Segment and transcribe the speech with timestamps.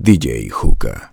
[0.00, 1.12] DJ Juca.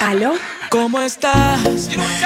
[0.00, 0.34] ¿Aló?
[0.70, 1.66] ¿Cómo estás?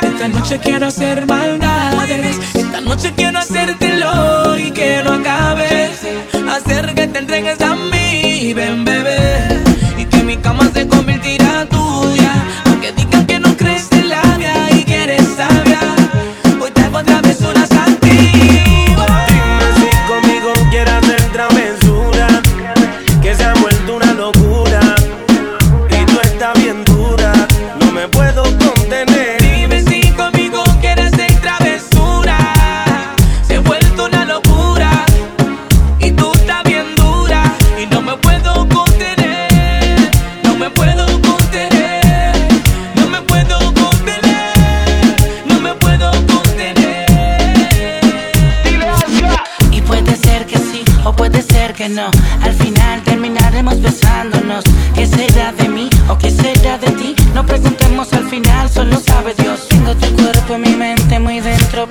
[0.03, 2.37] Esta noche quiero hacer maldades.
[2.55, 6.07] Esta noche quiero hacértelo y que no acabes.
[6.51, 9.63] Hacer que te entregues a mí, ven bebé.
[9.97, 11.42] Y que mi cama se convirtiera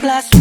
[0.02, 0.41] place.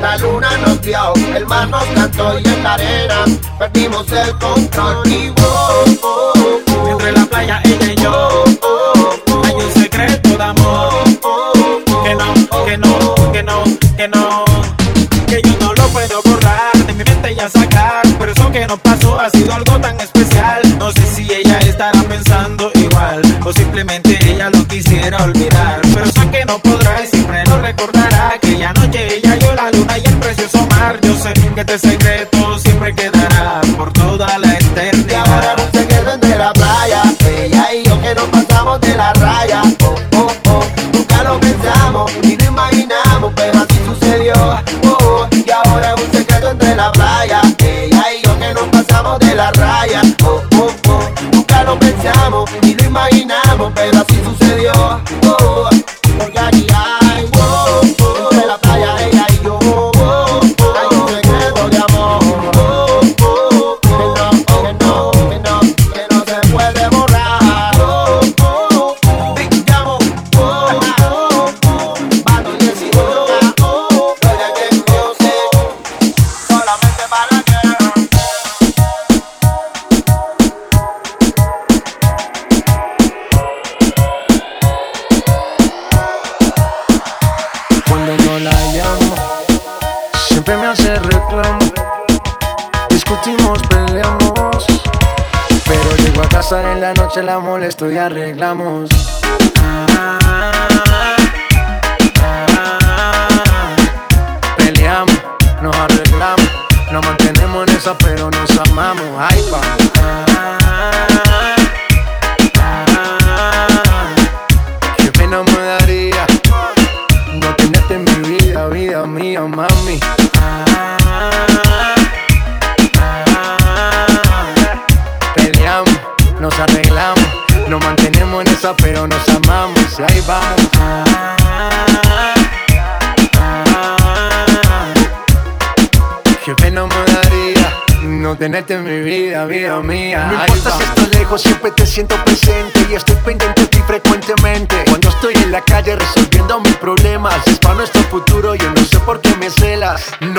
[0.00, 3.24] la luna nos dio, el mar nos cantó y en la arena
[3.58, 5.06] perdimos el control.
[5.06, 5.30] Y
[31.82, 32.05] veces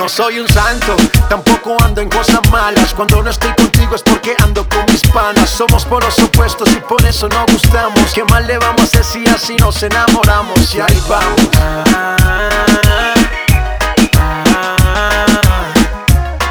[0.08, 0.96] soy un santo,
[1.28, 2.94] tampoco ando en cosas malas.
[2.94, 5.50] Cuando no estoy contigo es porque ando con mis panas.
[5.50, 8.12] Somos por los opuestos y por eso no gustamos.
[8.14, 10.74] ¿Qué mal le vamos a decir así nos enamoramos?
[10.74, 11.48] Y ahí vamos.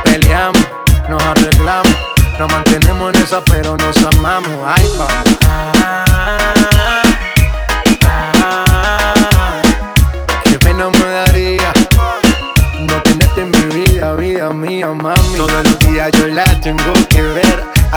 [0.03, 0.67] Peleamos,
[1.09, 1.95] nos arreglamos,
[2.37, 4.51] nos mantenemos en esa, pero nos amamos.
[4.65, 5.76] Ahí vamos.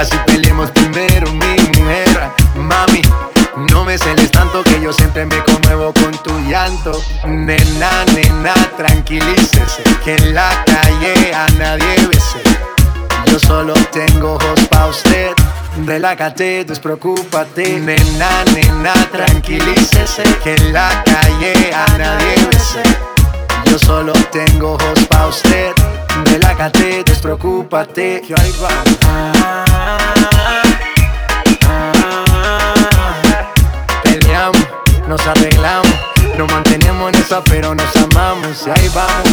[0.00, 2.30] Así peleemos primero, mi mujer.
[2.56, 3.02] Mami,
[3.70, 6.92] no me celes tanto que yo siempre me conmuevo con tu llanto.
[7.26, 9.82] Nena, nena, tranquilícese.
[10.02, 12.40] Que en la calle a nadie bese.
[13.26, 15.32] Yo solo tengo ojos pa' usted.
[15.84, 17.78] Relájate, despreocúpate.
[17.78, 20.22] Nena, nena, tranquilícese.
[20.42, 22.82] Que en la calle a nadie bese.
[23.66, 25.74] Yo solo tengo ojos pa' usted
[26.30, 28.22] relájate, despreocúpate.
[28.26, 28.98] Que ahí vamos.
[34.02, 34.66] Peleamos,
[35.08, 35.92] nos arreglamos,
[36.36, 38.66] nos mantenemos en esa, pero nos amamos.
[38.66, 39.29] Y ahí vamos.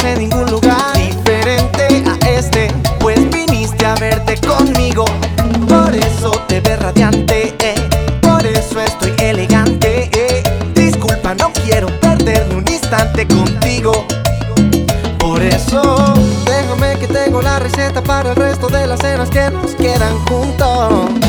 [0.00, 2.68] en ningún lugar diferente a este,
[2.98, 5.04] pues viniste a verte conmigo.
[5.68, 7.74] Por eso te ves radiante, eh.
[8.22, 10.08] por eso estoy elegante.
[10.14, 10.42] Eh.
[10.74, 14.06] Disculpa, no quiero perderme un instante contigo.
[15.18, 16.14] Por eso,
[16.46, 21.21] déjame que tengo la receta para el resto de las cenas que nos quedan juntos.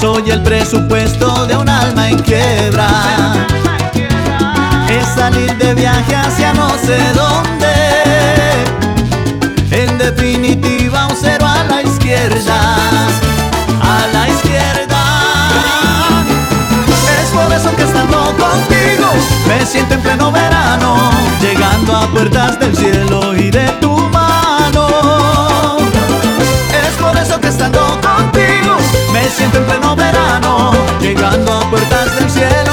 [0.00, 2.88] Soy el presupuesto de un alma en quiebra.
[4.88, 7.74] Es salir de viaje hacia no sé dónde.
[9.72, 12.76] En definitiva, un cero a la izquierda.
[13.82, 15.02] A la izquierda.
[17.20, 19.10] Es por eso que estando contigo
[19.48, 21.10] me siento en pleno verano.
[21.40, 24.86] Llegando a puertas del cielo y de tu mano.
[26.70, 28.76] Es por eso que estando contigo
[29.12, 29.64] me siento en
[31.00, 32.67] llegando a puertas del cielo.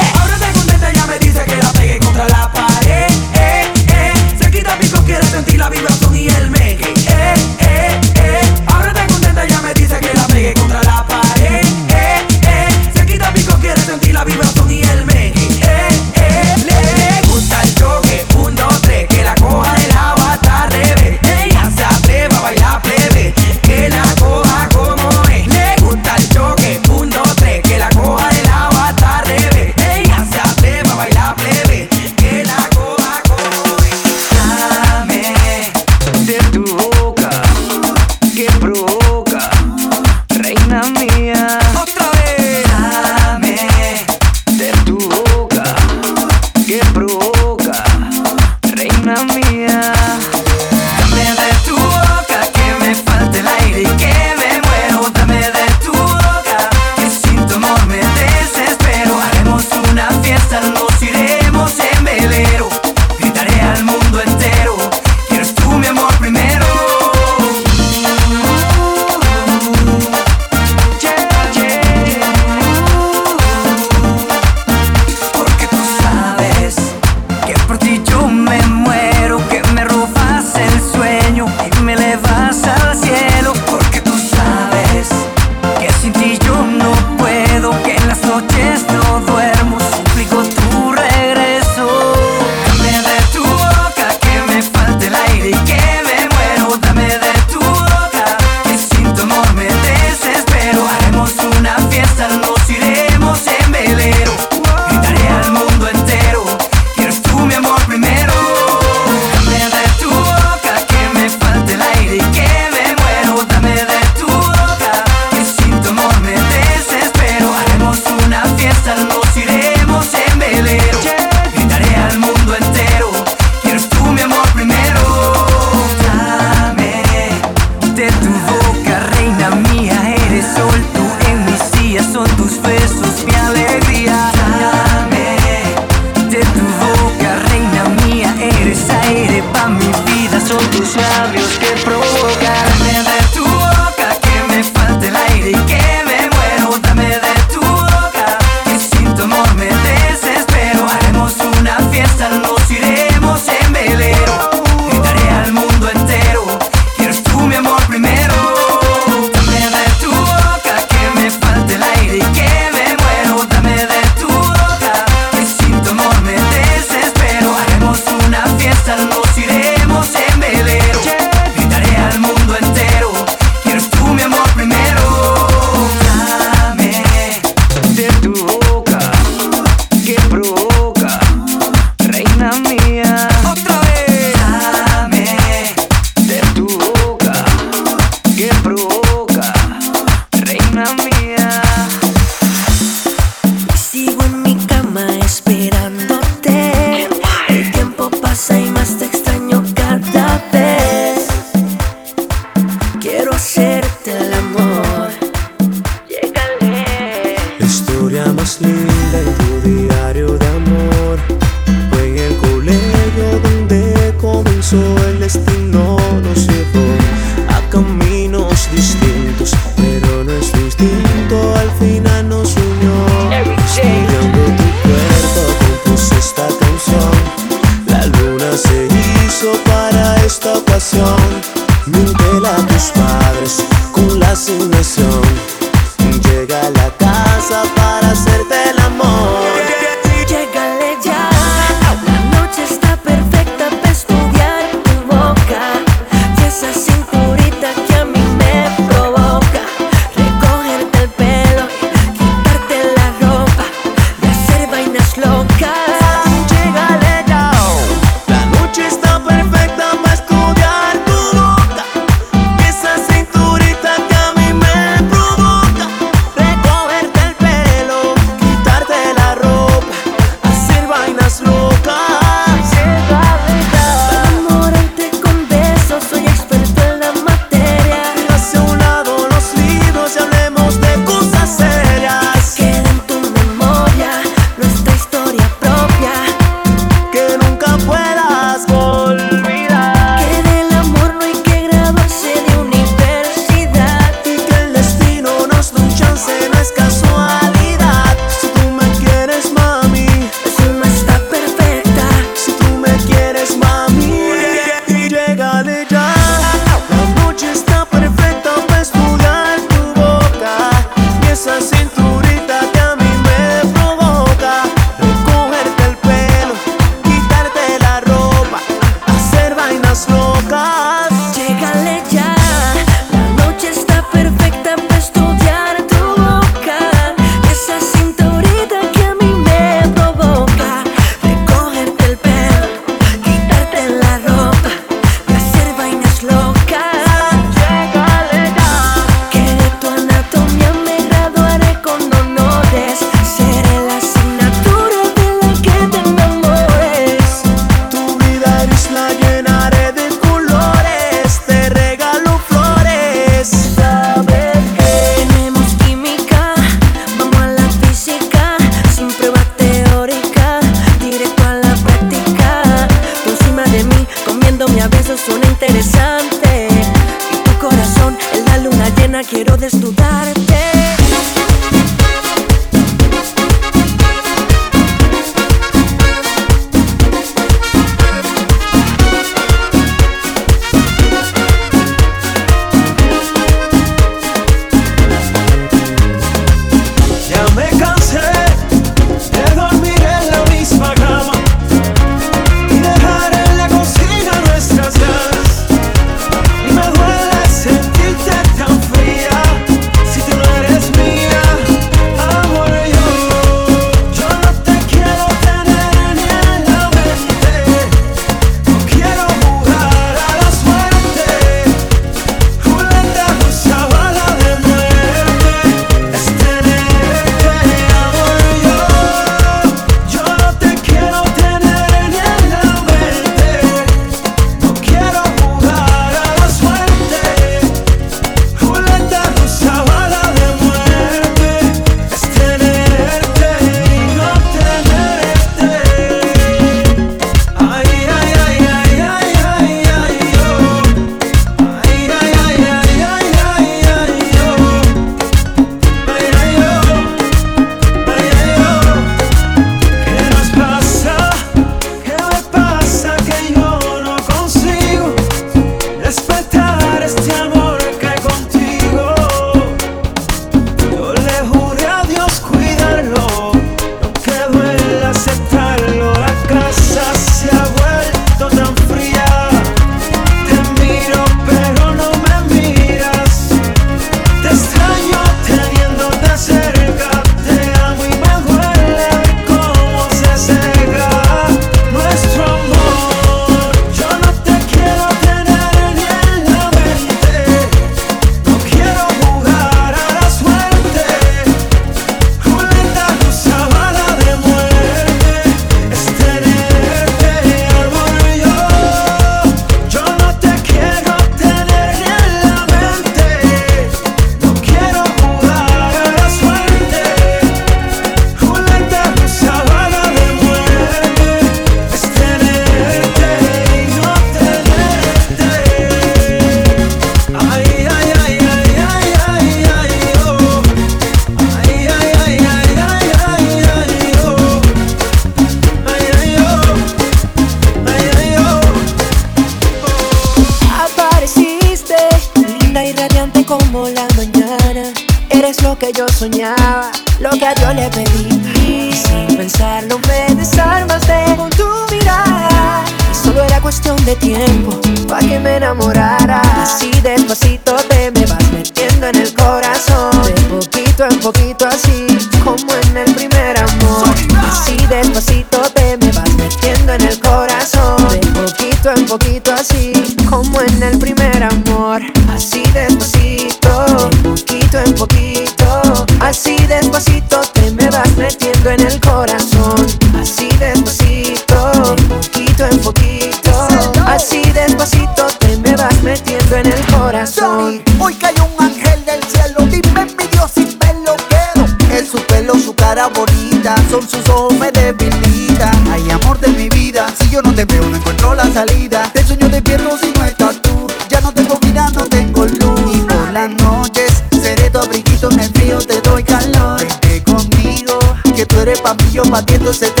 [599.13, 600.00] yo batiéndose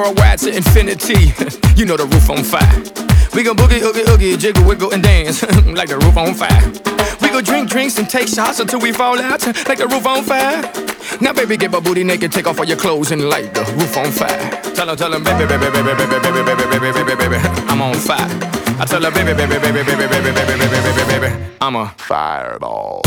[0.00, 1.32] worldwide to infinity.
[1.76, 2.72] you know the roof on fire.
[3.34, 5.42] We gon' boogie, oogie, oogie, jiggle, wiggle, and dance
[5.78, 6.62] like the roof on fire.
[7.20, 10.24] We gon' drink drinks and take shots until we fall out like the roof on
[10.24, 10.62] fire.
[11.20, 13.96] Now, baby, get my booty naked, take off all your clothes and light the roof
[13.96, 14.50] on fire.
[14.74, 17.38] Tell her, tell her, baby, baby, baby, baby, baby, baby, baby, baby, baby, baby,
[17.68, 18.28] I'm on fire.
[18.80, 21.30] I tell baby, baby, baby, baby, baby, baby, baby, baby, baby, baby,
[21.60, 23.02] I'm a fireball.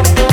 [0.00, 0.29] Thank you.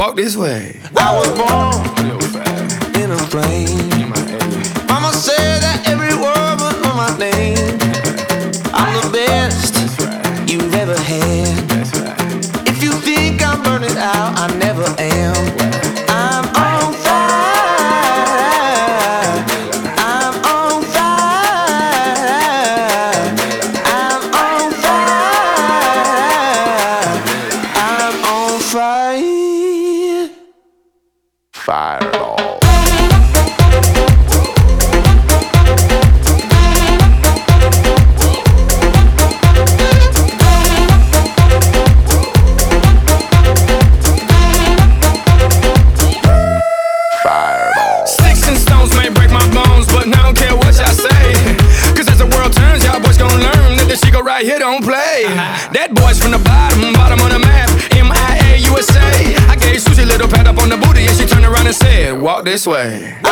[0.00, 0.80] walk this way.
[0.96, 1.84] I was born
[3.02, 4.86] in a plane.
[4.88, 5.59] Mama said.
[62.50, 63.29] this way.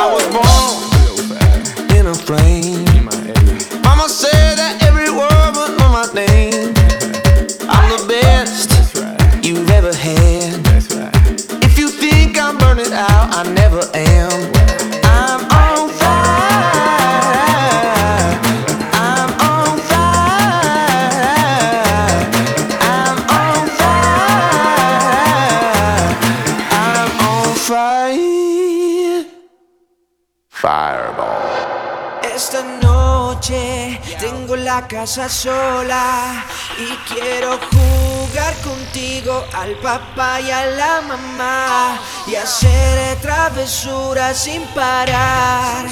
[35.08, 36.44] sola
[36.76, 44.62] y quiero jugar contigo al papá y a la mamá y hacer eh, travesuras sin
[44.74, 45.86] parar.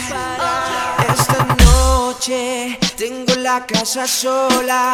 [1.09, 4.93] Esta noche tengo la casa sola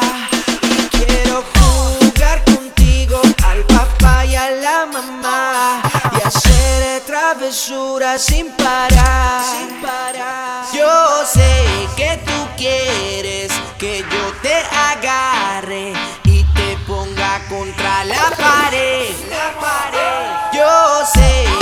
[0.62, 5.82] y quiero jugar contigo al papá y a la mamá
[6.16, 9.42] y hacer eh, travesuras sin parar.
[9.44, 10.64] Sin parar.
[10.72, 13.51] Yo sé que tú quieres
[13.82, 19.10] que yo te agarre y te ponga contra la pared.
[19.28, 20.56] La pared.
[20.56, 21.61] Yo sé.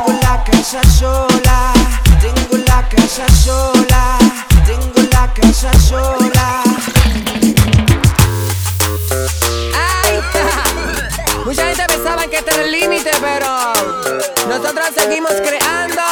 [0.61, 1.73] casa sola,
[2.21, 4.19] tengo la casa sola,
[4.63, 6.61] tengo la casa sola.
[11.45, 13.73] Mucha gente pensaba que este era el límite, pero
[14.47, 16.03] nosotros seguimos creando.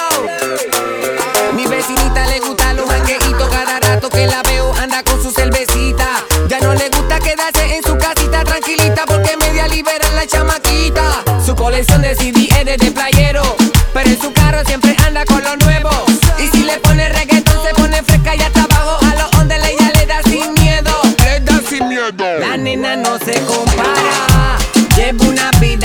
[1.53, 6.25] Mi vecinita le gusta los mangueitos, cada rato que la veo anda con su cervecita.
[6.47, 11.23] Ya no le gusta quedarse en su casita tranquilita porque media libera la chamaquita.
[11.45, 13.58] Su colección de CD es de playero.
[16.79, 18.97] pone reggaetón, se pone fresca y hasta abajo.
[19.05, 20.91] A los ondeles ella le da sin miedo.
[21.23, 22.39] Le da sin miedo.
[22.39, 24.57] La nena no se compara.
[24.95, 25.78] Lleva una vida.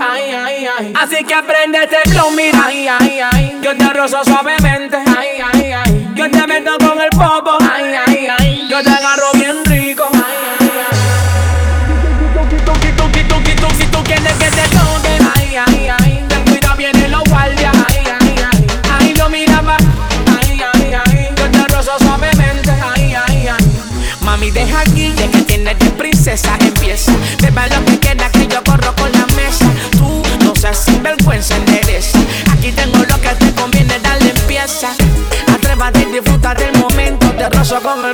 [0.00, 0.92] Ay, ay, ay.
[0.94, 2.58] Así que aprende este flow, mira.
[3.62, 4.98] Yo te rozo suavemente.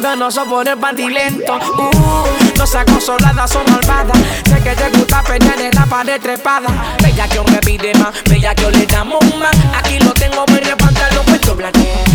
[0.00, 1.54] nalgas no soportan patilento.
[1.56, 4.18] Uh, no saco consolada, son malvadas.
[4.48, 6.68] Sé que te gusta pelear en la pared trepada.
[7.02, 9.54] Bella que me pide más, bella que le damos más.
[9.76, 11.56] Aquí lo tengo, me levantan los puestos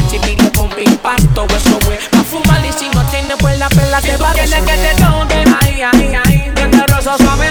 [0.09, 1.97] Si pido con mi impacto, eso güey.
[2.13, 4.95] Va a fumar y si no tiene pues la pela te va a que te
[4.95, 6.51] toque, ay, ay, ay.
[6.55, 7.44] Bien rosa suave.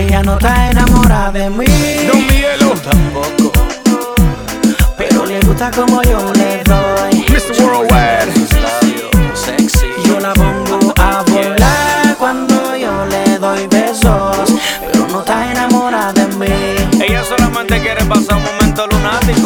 [0.00, 1.66] Ella no está enamorada de mí.
[2.06, 2.74] No mielo.
[4.96, 7.26] Pero le gusta como yo le doy.
[7.28, 7.62] Mr.
[7.62, 8.32] Worldwide.
[8.32, 9.68] Eh.
[10.06, 14.54] Yo la pongo a volar cuando yo le doy besos.
[14.90, 17.04] Pero no está enamorada de mí.
[17.06, 19.39] Ella solamente quiere pasar un momento lunático.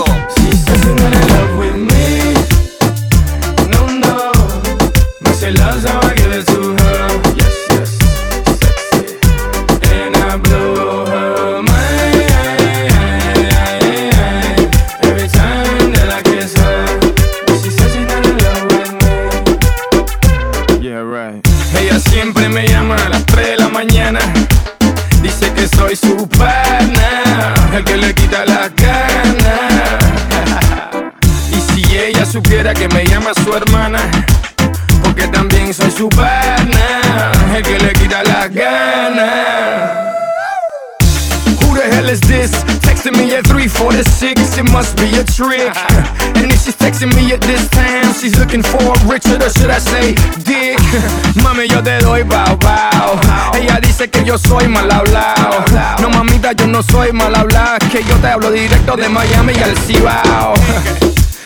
[45.12, 45.74] a trick.
[46.36, 48.12] And then she's texting me at this time.
[48.14, 50.78] She's looking for Richard, or should I say Dick.
[51.42, 53.20] Mami, yo te doy bao bao.
[53.55, 55.64] Ella dice que yo soy mal hablado.
[56.00, 57.78] No, mamita, yo no soy mal hablado.
[57.90, 60.55] Que yo te hablo directo de Miami y al Cibao.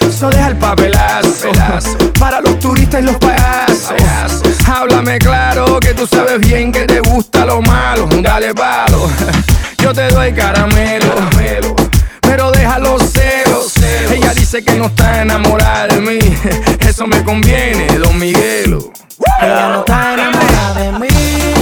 [0.01, 1.51] Eso deja el papelazo,
[2.19, 3.93] Para los turistas y los payasos.
[4.67, 8.09] Háblame claro que tú sabes bien que te gusta lo malo.
[8.21, 9.09] Dale palo.
[9.79, 11.15] Yo te doy caramelo.
[12.23, 12.99] Pero déjalo
[14.63, 16.19] que no está enamorada de mí.
[16.81, 18.91] Eso me conviene, don Miguelo.
[19.41, 21.58] Ella no está enamorada de mí.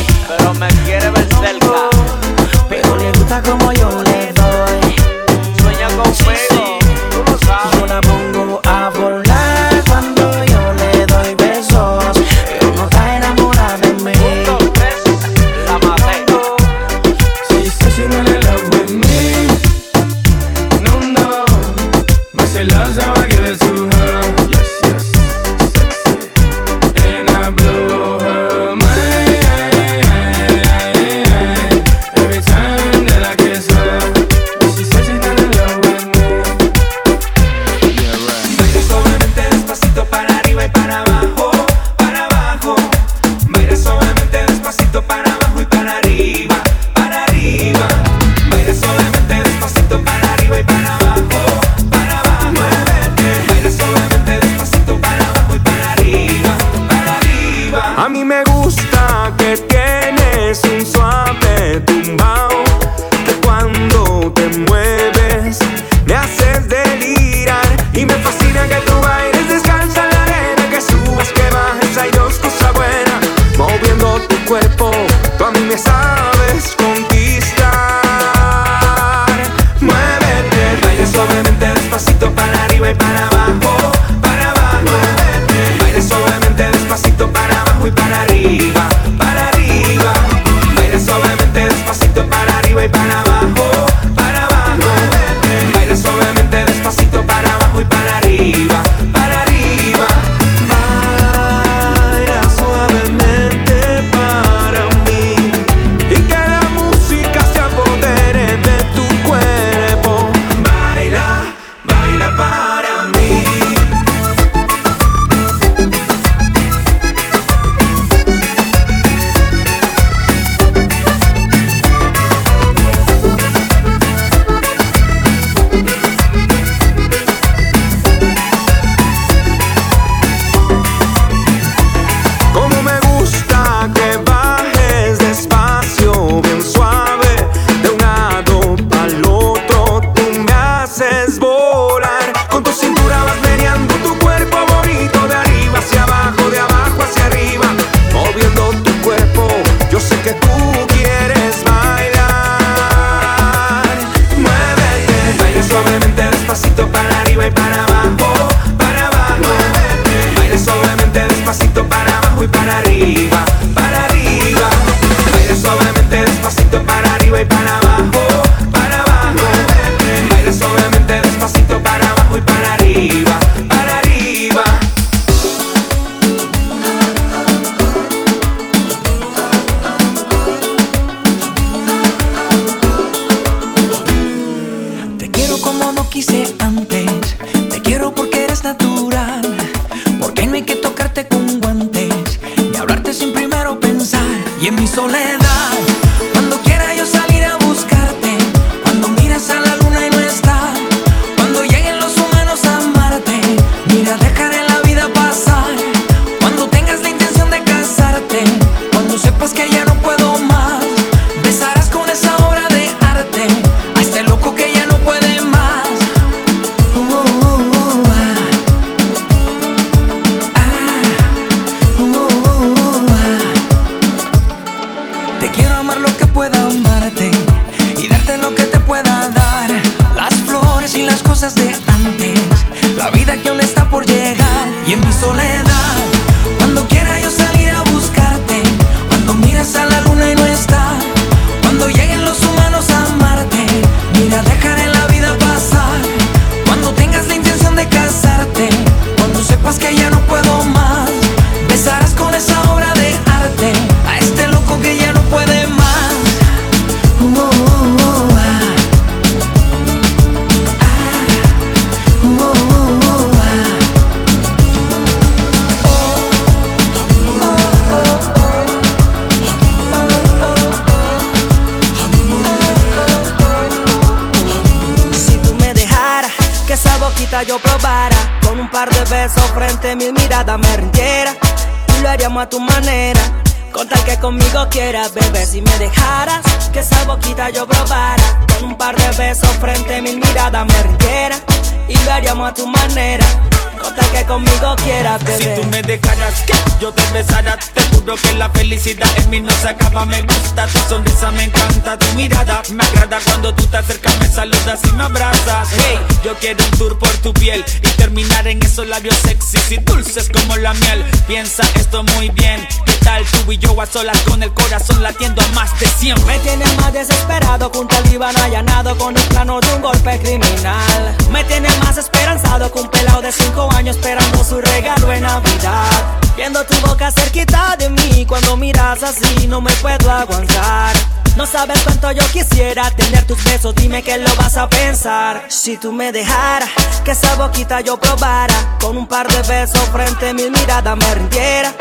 [334.03, 335.45] que lo vas a pensar.
[335.49, 336.71] Si tú me dejaras,
[337.05, 338.55] que esa boquita yo probara.
[338.81, 341.73] Con un par de besos frente a mi mirada me rindiera.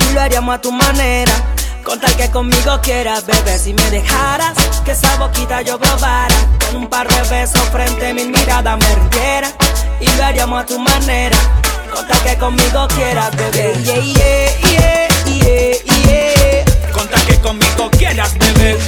[0.00, 1.32] Y lo haríamos a tu manera.
[1.84, 4.54] Conta que conmigo quieras, bebé, si me dejaras,
[4.84, 6.34] que esa boquita yo probara.
[6.66, 9.50] Con un par de besos frente a mi mirada me rindiera.
[10.00, 11.36] Y lo haríamos a tu manera.
[11.92, 13.74] Conta que conmigo quieras, bebé.
[13.84, 15.08] Yeah,
[17.26, 18.78] que conmigo quieras, bebé.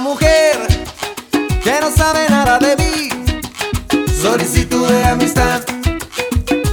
[0.00, 0.56] mujer
[1.62, 3.08] que no sabe nada de mí.
[4.20, 5.62] Solicitud de amistad,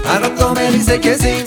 [0.09, 1.46] al rato me dice que sí.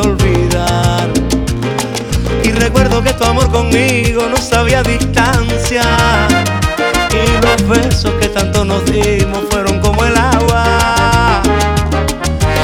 [0.00, 1.08] olvidar.
[2.44, 5.82] Y recuerdo que tu amor conmigo no sabía distancia.
[7.10, 11.42] Y los besos que tanto nos dimos fueron como el agua.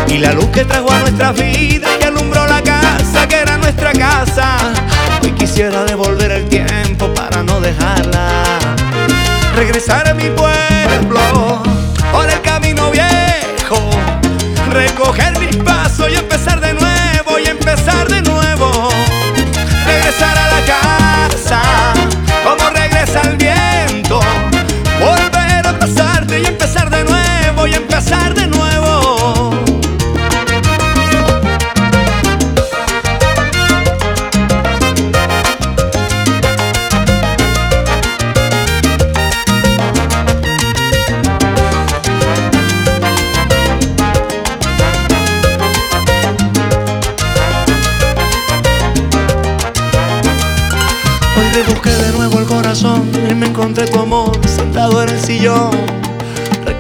[0.09, 1.89] Y la luz que trajo a nuestra vida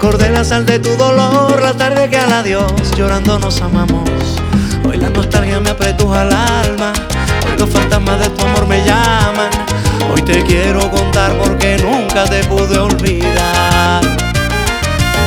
[0.05, 4.11] Recordé la sal de tu dolor, la tarde que al adiós llorando nos amamos.
[4.86, 6.92] Hoy la nostalgia me apretuja el alma,
[7.46, 9.48] hoy los fantasmas de tu amor me llaman.
[10.12, 14.02] Hoy te quiero contar porque nunca te pude olvidar.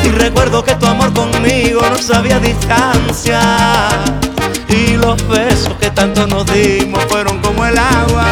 [0.03, 3.41] Y recuerdo que tu amor conmigo no sabía distancia.
[4.69, 8.27] Y los besos que tanto nos dimos fueron como el agua.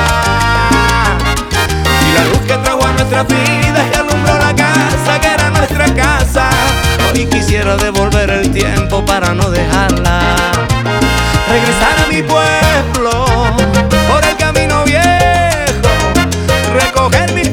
[2.08, 4.15] Y la luz que trajo a nuestras vidas y alumbró
[7.16, 10.36] Hoy quisiera devolver el tiempo para no dejarla.
[11.50, 13.26] Regresar a mi pueblo
[14.10, 15.94] por el camino viejo.
[16.74, 17.48] Recoger mis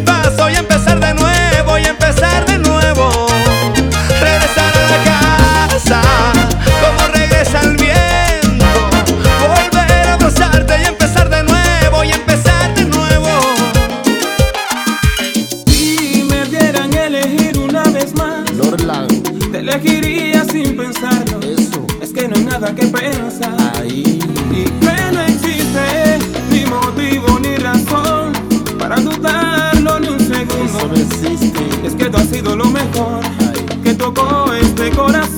[34.13, 35.32] tocó este corazón.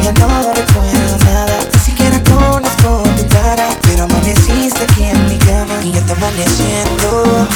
[0.00, 1.58] mía no recuerdo nada.
[1.72, 7.48] Ni siquiera conozco tu cara Pero amaneciste aquí en mi cama Y ya está amaneciendo.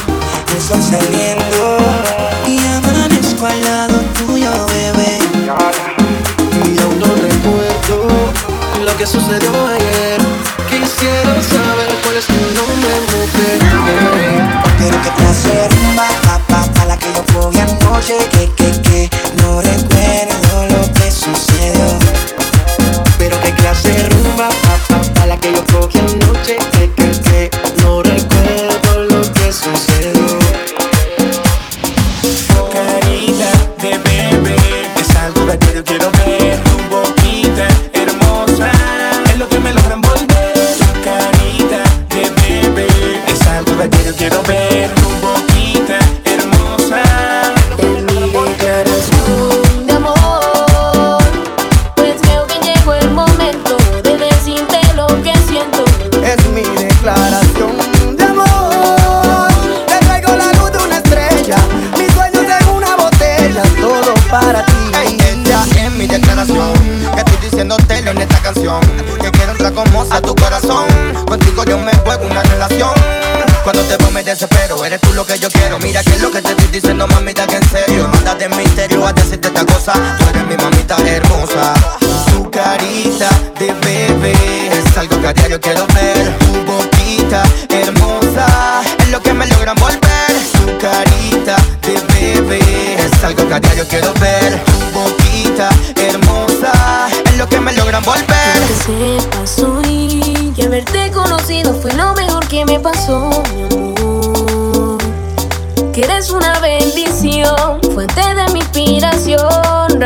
[0.54, 1.78] El sol saliendo.
[2.46, 5.18] Y amanezco al lado tuyo, bebé.
[6.74, 8.08] Y aún no recuerdo
[8.84, 10.20] Lo que sucedió ayer.
[10.68, 13.58] Quisiera saber cuál es tu nombre, mujer.
[14.78, 18.65] Pero qué placer, pa, pa, pa, la que yo fui anoche, que, que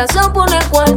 [0.06, 0.89] razón por la cual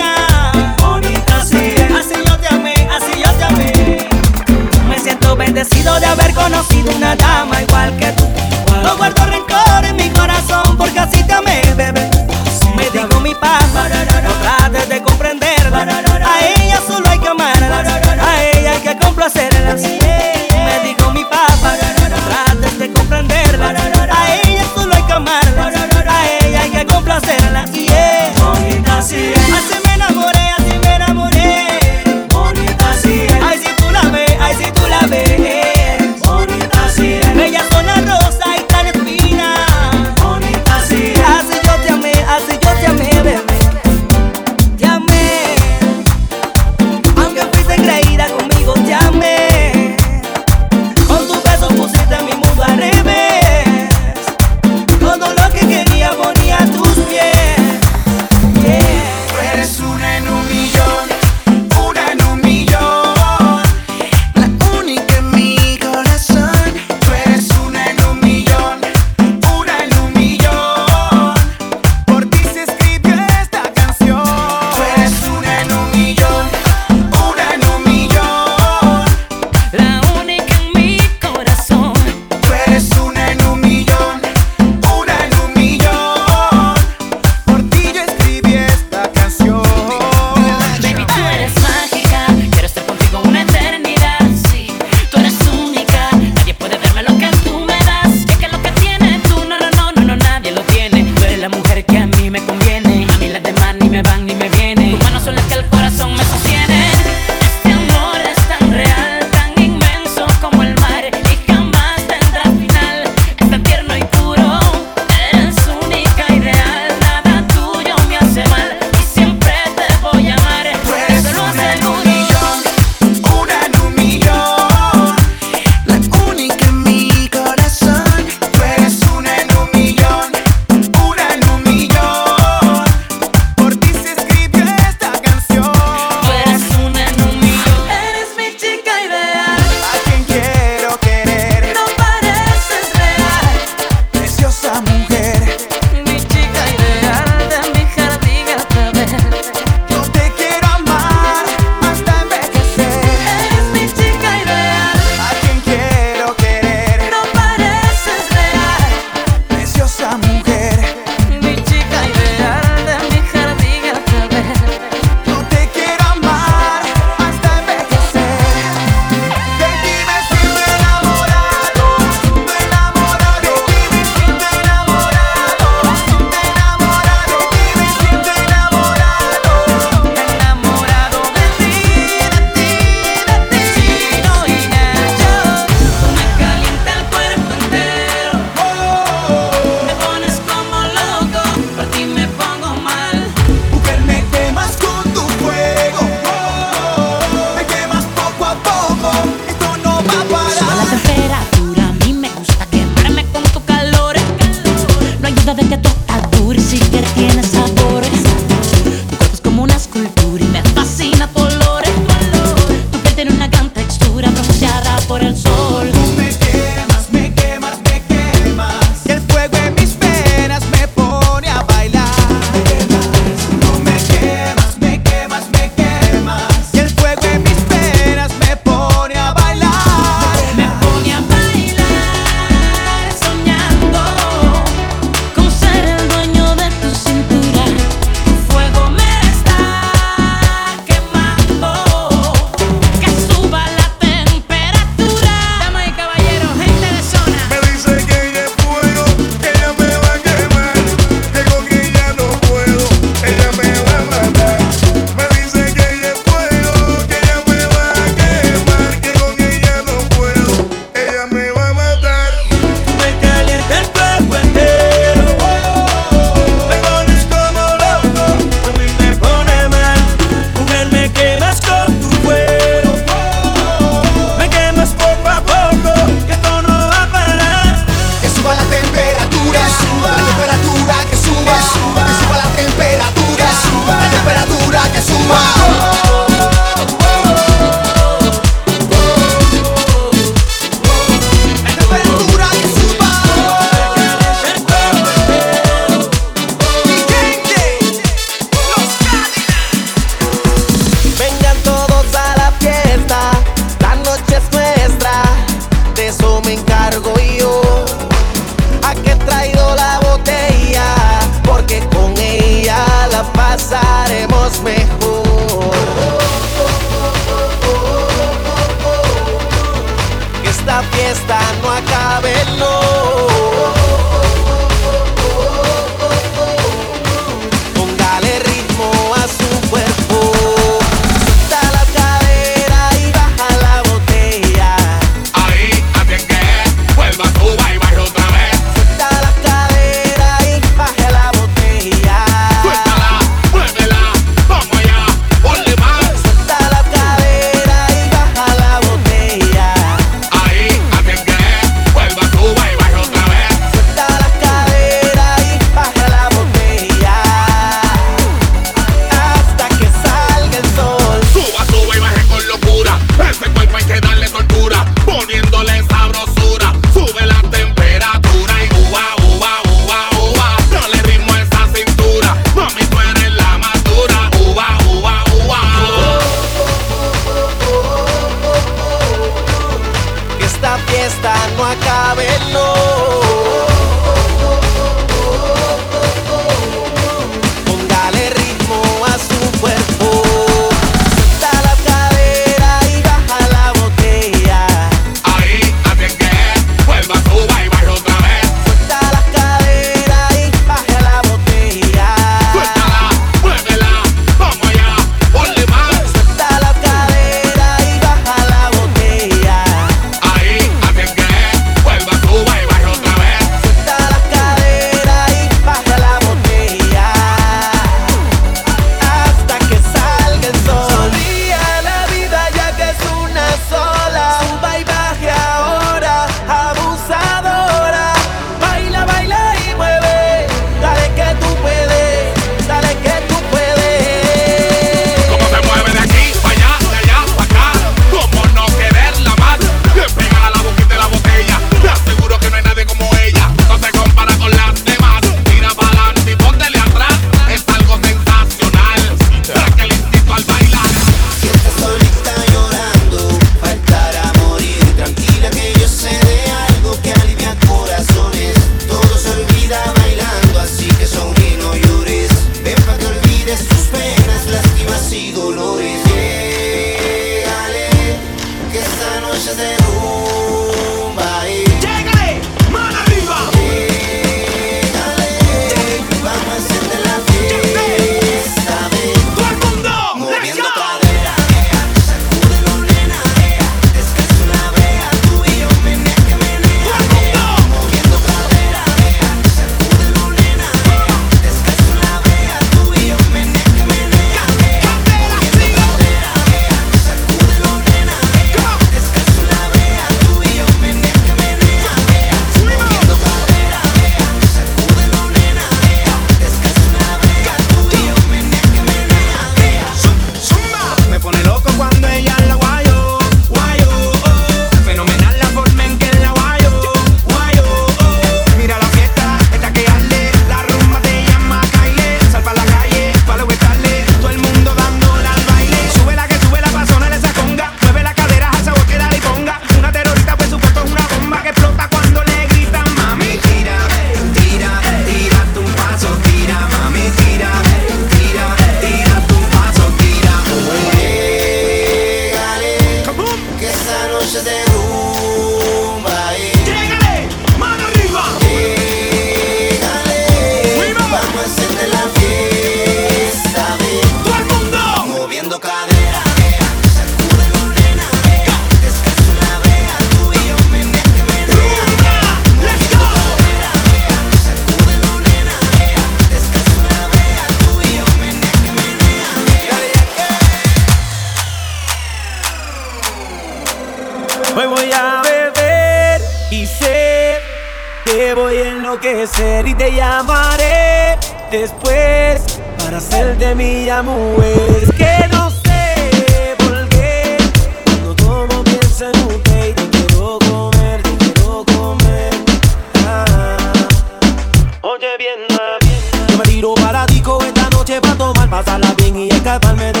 [598.51, 600.00] pasarla bien y escaparme de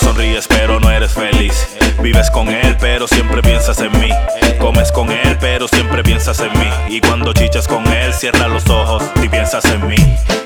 [0.00, 1.68] Sonríes pero no eres feliz.
[2.00, 4.08] Vives con él pero siempre piensas en mí.
[4.58, 6.68] Comes con él pero siempre piensas en mí.
[6.88, 9.96] Y cuando chichas con él, cierra los ojos y piensas en mí.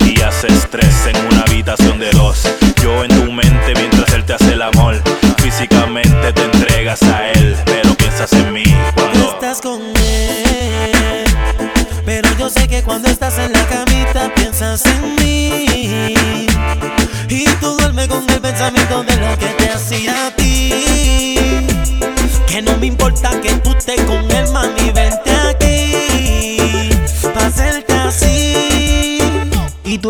[0.05, 2.43] Y haces tres en una habitación de dos.
[2.83, 5.01] Yo en tu mente mientras él te hace el amor.
[5.39, 6.02] Físicamente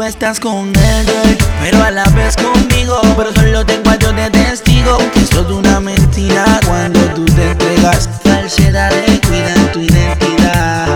[0.02, 3.00] tú estás con él, pero a la vez conmigo.
[3.16, 4.98] Pero solo tengo a yo de testigo.
[5.12, 8.08] Que es toda una mentira cuando tú te entregas.
[8.24, 10.86] Falsedades cuidan tu identidad.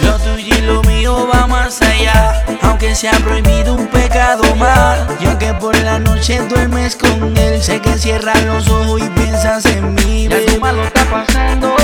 [0.00, 2.44] Lo tuyo y lo mío va más allá.
[2.62, 4.98] Aunque sea prohibido un pecado más.
[5.20, 9.64] Y aunque por la noche duermes con él, sé que cierras los ojos y piensas
[9.66, 10.28] en mí.
[10.28, 11.75] Ya malo está pasando.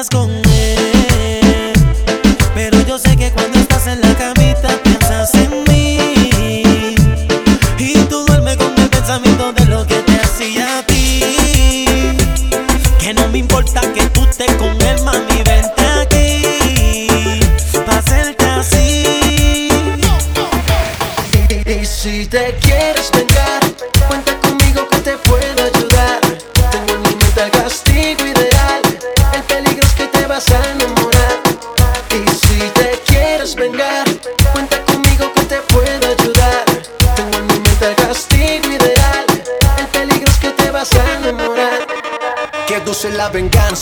[0.00, 0.37] Estás con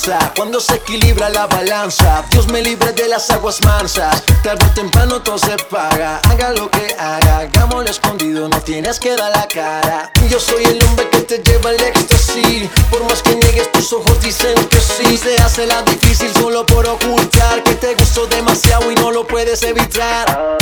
[0.07, 2.25] venganza cuando se equilibra la balanza.
[2.31, 4.23] Dios me libre de las aguas mansas.
[4.45, 6.21] Tarde o temprano todo se paga.
[6.23, 8.49] Haga lo que haga, hagámoslo escondido.
[8.49, 10.13] No tienes que dar la cara.
[10.31, 12.71] Yo soy el hombre que te lleva al éxtasis.
[12.93, 15.17] Por más que niegues, tus ojos dicen que sí.
[15.17, 19.65] Se hace la difícil solo por ocultar que te gustó demasiado y no lo puedes
[19.65, 20.57] evitar.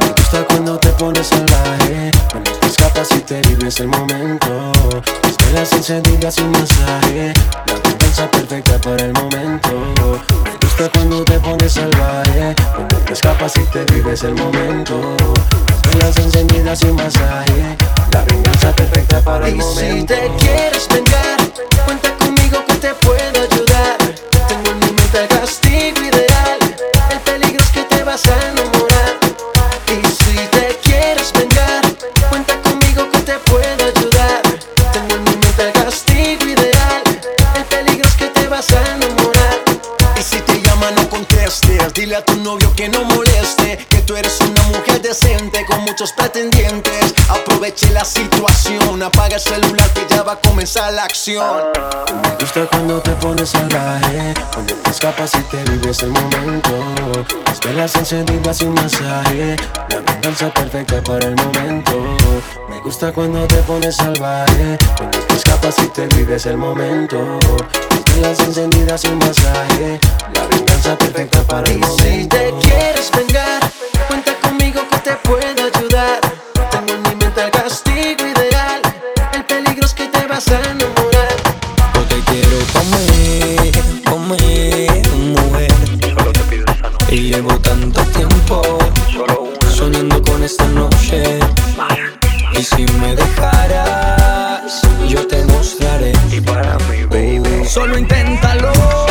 [0.00, 2.10] Me gusta cuando te pones salvaje.
[2.32, 4.72] Cuando te escapas y te vives el momento.
[5.22, 7.34] Las velas encendidas y un masaje.
[7.66, 9.27] La venganza perfecta para el momento.
[9.30, 9.60] Me
[10.62, 12.54] gusta cuando te pones salvaje.
[12.74, 15.16] Cuando te escapas y te vives el momento.
[15.18, 17.76] Las velas encendidas y un masaje.
[18.12, 20.14] La venganza perfecta para el Y momento.
[20.14, 21.38] si te quieres vengar,
[21.84, 23.98] cuenta conmigo que te puedo ayudar.
[24.48, 26.58] Tengo en mi mente el castigo ideal.
[27.10, 28.57] El peligro es que te vas a
[45.98, 47.12] muchos pretendientes.
[47.28, 51.44] Aproveche la situación, apaga el celular que ya va a comenzar la acción.
[52.22, 56.70] Me gusta cuando te pones salvaje, cuando te escapas y te vives el momento.
[57.46, 59.56] Las velas encendidas y un masaje,
[59.88, 62.16] la venganza perfecta para el momento.
[62.68, 67.40] Me gusta cuando te pones salvaje, cuando te escapas y te vives el momento.
[67.90, 70.00] Las velas encendidas y un masaje,
[70.32, 72.04] la venganza perfecta para el momento.
[72.04, 73.68] Si te quieres vengar,
[74.06, 74.37] cuenta
[75.08, 76.20] te puedo ayudar.
[76.70, 78.82] Tengo en mi mente el castigo ideal.
[79.32, 81.36] El peligro es que te vas a enamorar.
[81.94, 83.70] Yo te quiero pa' mí,
[84.04, 84.86] pa' mí,
[85.34, 85.72] mujer.
[87.10, 88.60] Y llevo tanto tiempo
[89.74, 91.38] soñando con esta noche.
[92.52, 96.12] Y si me dejaras, yo te mostraré.
[96.30, 97.66] Y para mí, baby.
[97.66, 99.07] Solo inténtalo.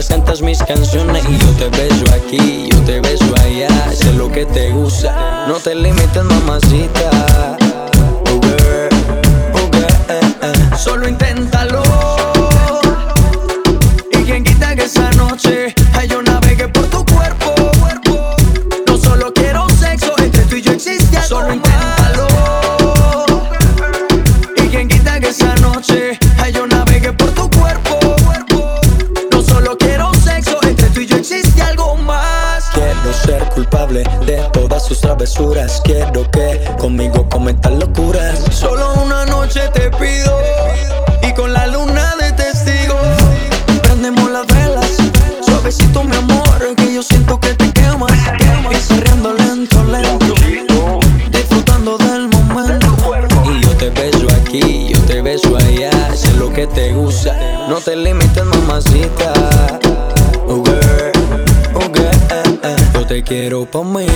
[0.00, 3.68] Mientras cantas mis canciones, y yo te beso aquí, yo te beso allá.
[3.92, 5.44] Sé lo que te gusta.
[5.46, 7.56] No te limites, mamacita.
[10.08, 10.76] Eh, eh.
[10.78, 11.82] Solo inténtalo.
[14.12, 15.74] Y quien quita que esa noche
[35.20, 35.82] travesuras.
[35.84, 38.38] Quiero que conmigo cometas locuras.
[38.50, 40.34] Solo una noche te pido
[41.22, 42.96] y con la luna de testigo
[43.82, 44.96] prendemos las velas.
[45.44, 48.10] Suavecito mi amor, que yo siento que te quemas.
[48.70, 52.86] Y corriendo lento, lento, disfrutando del momento.
[53.44, 56.14] Y yo te beso aquí, yo te beso allá.
[56.16, 57.36] Sé lo que te gusta.
[57.68, 59.34] No te limites, mamacita.
[60.48, 61.12] Oh, girl.
[61.74, 62.76] Oh, girl, eh, eh.
[62.94, 64.06] Yo te quiero pa' mí,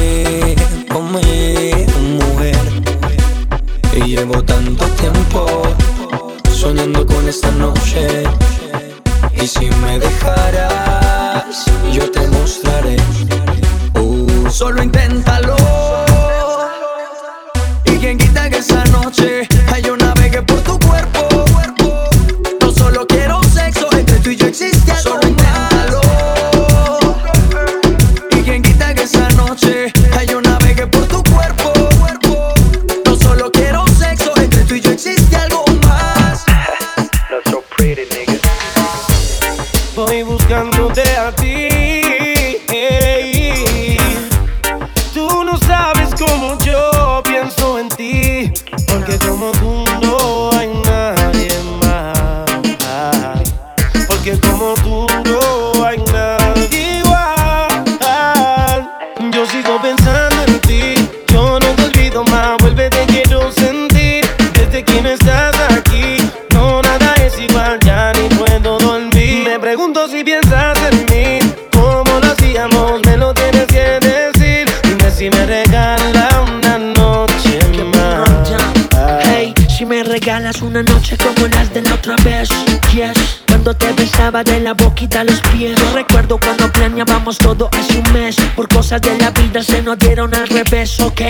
[84.42, 85.78] de la boquita a los pies.
[85.92, 88.36] Recuerdo cuando planeábamos todo hace un mes.
[88.56, 91.22] Por cosas de la vida se nos dieron al revés, ok.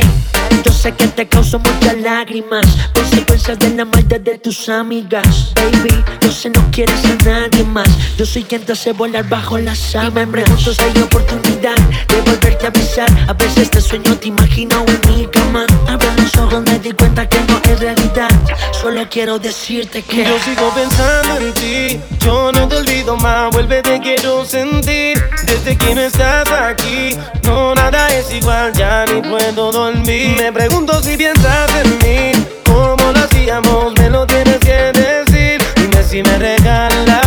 [0.63, 2.67] Yo sé que te causó muchas lágrimas.
[2.95, 5.53] Consecuencias de la maldad de tus amigas.
[5.55, 7.89] Baby, yo sé no quieres a nadie más.
[8.19, 10.17] Yo soy quien te hace volar bajo las sábanas.
[10.17, 11.77] Y me pregunto si hay oportunidad
[12.09, 13.09] de volverte a besar.
[13.27, 15.67] A veces te sueño, te imagino en mi cama.
[15.89, 18.29] Abro los ojos, me di cuenta que no es realidad.
[18.73, 23.83] Solo quiero decirte que Yo sigo pensando en ti, yo no te olvido más, vuelve
[23.83, 25.23] te quiero sentir.
[25.47, 27.14] Desde que no estás aquí,
[27.45, 30.37] no nada es igual, ya ni puedo dormir.
[30.37, 35.63] Me pregunto si piensas en mí, cómo lo hacíamos, me lo tienes que decir.
[35.77, 37.24] Dime si me regala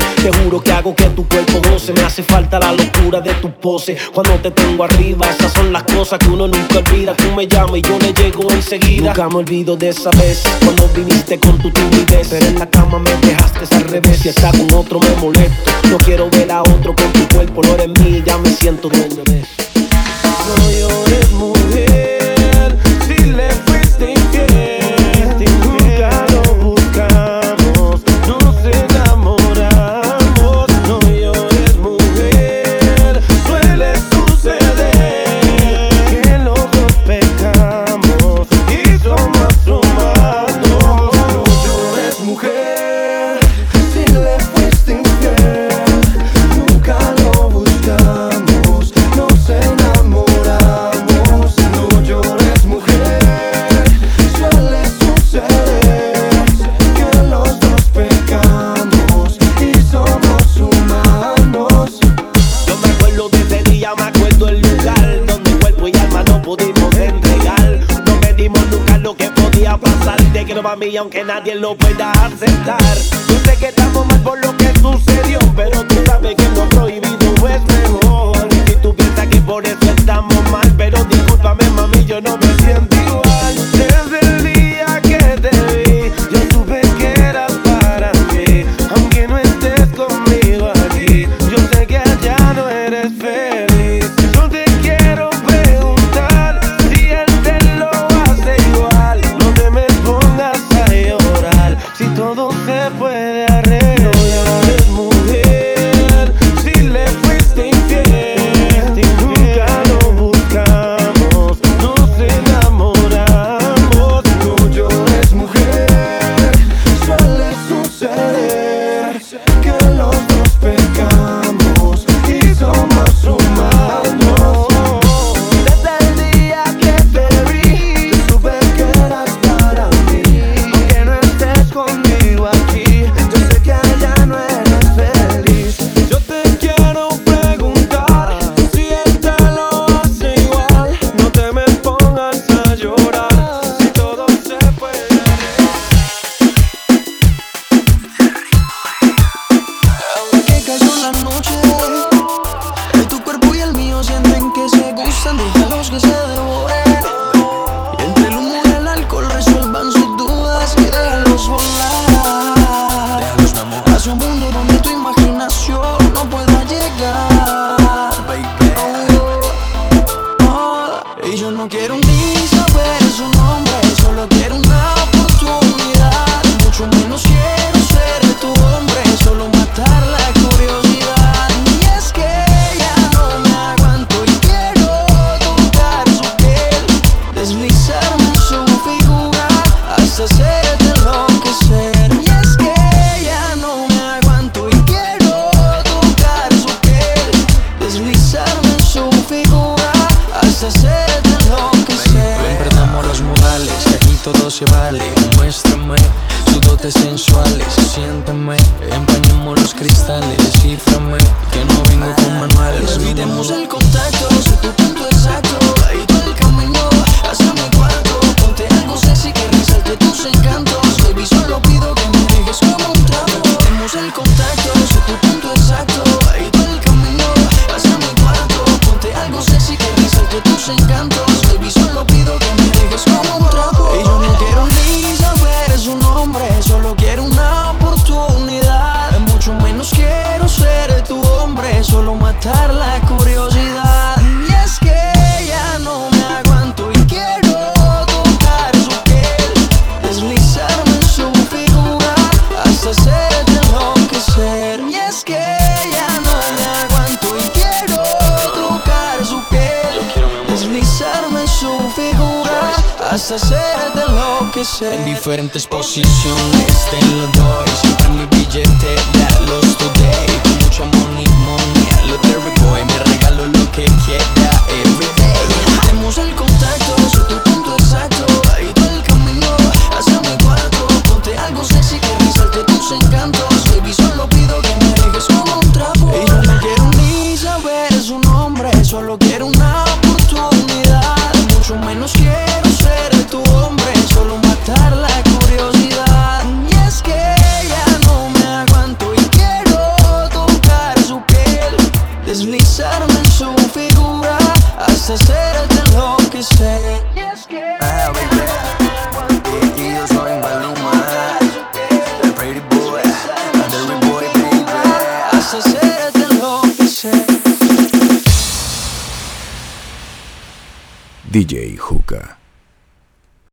[0.00, 1.92] Te juro que hago que tu cuerpo goce.
[1.92, 3.96] Me hace falta la locura de tu pose.
[4.14, 7.14] Cuando te tengo arriba, esas son las cosas que uno nunca olvida.
[7.14, 9.08] Tú me llamas y yo le llego enseguida.
[9.08, 12.28] Nunca me olvido de esa vez cuando viniste con tu timidez.
[12.30, 14.18] Pero en la cama me dejaste al revés.
[14.18, 15.70] Si está con otro me molesto.
[15.90, 17.62] No quiero ver a otro con tu cuerpo.
[17.62, 19.42] Lo eres mí, ya me siento dueño de
[70.62, 72.78] para mí aunque nadie lo pueda aceptar.
[73.28, 77.48] Yo sé que estamos mal por lo que sucedió, pero tú sabes que lo prohibido
[77.48, 78.48] es mejor.
[78.66, 82.91] Si tú piensas que por eso estamos mal, pero discúlpame mami, yo no me siento